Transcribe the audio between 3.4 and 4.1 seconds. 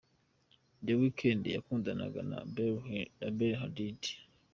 Hadid.